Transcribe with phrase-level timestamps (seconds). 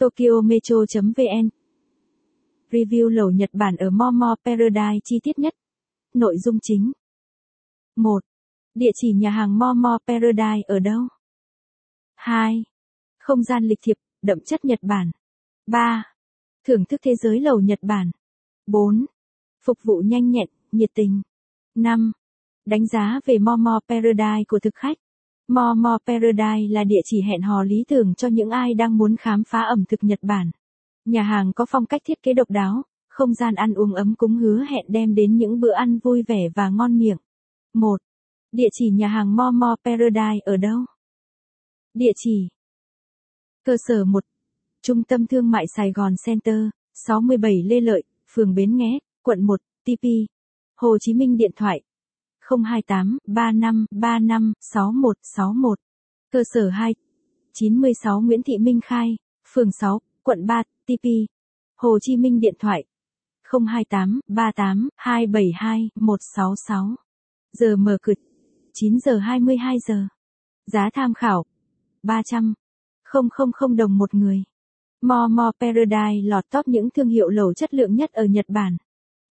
[0.00, 1.48] tokyometro.vn
[2.70, 5.54] Review lầu Nhật Bản ở Momo Paradise chi tiết nhất.
[6.14, 6.92] Nội dung chính
[7.96, 8.22] 1.
[8.74, 11.08] Địa chỉ nhà hàng Momo Paradise ở đâu?
[12.14, 12.64] 2.
[13.18, 15.10] Không gian lịch thiệp, đậm chất Nhật Bản.
[15.66, 16.04] 3.
[16.66, 18.10] Thưởng thức thế giới lầu Nhật Bản.
[18.66, 19.06] 4.
[19.64, 21.22] Phục vụ nhanh nhẹn, nhiệt tình.
[21.74, 22.12] 5.
[22.66, 24.96] Đánh giá về Momo Paradise của thực khách.
[25.50, 29.42] Momo Paradise là địa chỉ hẹn hò lý tưởng cho những ai đang muốn khám
[29.48, 30.50] phá ẩm thực Nhật Bản.
[31.04, 34.36] Nhà hàng có phong cách thiết kế độc đáo, không gian ăn uống ấm cúng
[34.36, 37.16] hứa hẹn đem đến những bữa ăn vui vẻ và ngon miệng.
[37.74, 38.00] 1.
[38.52, 40.78] Địa chỉ nhà hàng Momo Paradise ở đâu?
[41.94, 42.48] Địa chỉ
[43.64, 44.24] Cơ sở 1
[44.82, 48.02] Trung tâm Thương mại Sài Gòn Center, 67 Lê Lợi,
[48.34, 50.06] phường Bến Nghé, quận 1, TP.
[50.76, 51.82] Hồ Chí Minh điện thoại
[52.58, 55.78] 028 35 35 6161.
[56.32, 56.94] Cơ sở 2
[57.52, 59.16] 96 Nguyễn Thị Minh Khai,
[59.52, 61.06] phường 6, quận 3, TP.
[61.76, 62.84] Hồ Chí Minh điện thoại
[63.66, 66.96] 028 38 272 166.
[67.52, 68.12] Giờ mở cửa
[68.72, 70.06] 9 giờ 22 giờ.
[70.66, 71.44] Giá tham khảo
[72.02, 72.54] 300
[73.60, 74.42] 000 đồng một người.
[75.02, 78.76] Momo Paradise lọt top những thương hiệu lẩu chất lượng nhất ở Nhật Bản.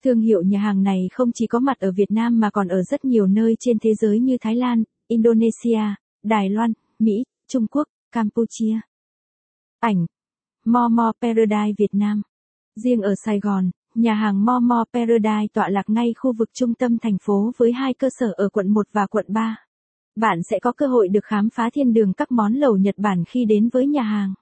[0.04, 2.84] Thương hiệu nhà hàng này không chỉ có mặt ở Việt Nam mà còn ở
[2.84, 7.88] rất nhiều nơi trên thế giới như Thái Lan, Indonesia, Đài Loan, Mỹ, Trung Quốc,
[8.12, 8.80] Campuchia.
[9.80, 10.06] Ảnh
[10.66, 12.22] Momo Paradise Việt Nam
[12.76, 16.98] Riêng ở Sài Gòn, nhà hàng Momo Paradise tọa lạc ngay khu vực trung tâm
[16.98, 19.58] thành phố với hai cơ sở ở quận 1 và quận 3.
[20.16, 23.24] Bạn sẽ có cơ hội được khám phá thiên đường các món lẩu Nhật Bản
[23.28, 24.34] khi đến với nhà hàng.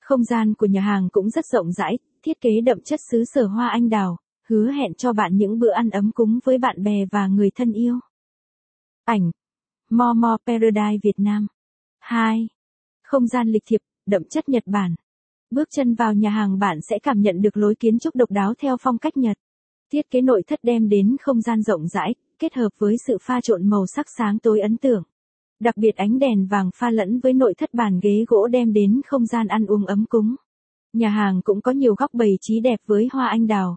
[0.00, 3.46] Không gian của nhà hàng cũng rất rộng rãi, thiết kế đậm chất xứ sở
[3.46, 4.16] hoa anh đào,
[4.48, 7.72] hứa hẹn cho bạn những bữa ăn ấm cúng với bạn bè và người thân
[7.72, 7.98] yêu.
[9.04, 9.30] Ảnh
[9.90, 11.46] Momo Paradise Việt Nam
[11.98, 12.48] 2.
[13.02, 14.94] Không gian lịch thiệp, đậm chất Nhật Bản.
[15.50, 18.54] Bước chân vào nhà hàng bạn sẽ cảm nhận được lối kiến trúc độc đáo
[18.58, 19.36] theo phong cách Nhật.
[19.92, 23.40] Thiết kế nội thất đem đến không gian rộng rãi, kết hợp với sự pha
[23.40, 25.02] trộn màu sắc sáng tối ấn tượng.
[25.60, 29.00] Đặc biệt ánh đèn vàng pha lẫn với nội thất bàn ghế gỗ đem đến
[29.06, 30.34] không gian ăn uống ấm cúng.
[30.92, 33.76] Nhà hàng cũng có nhiều góc bày trí đẹp với hoa anh đào.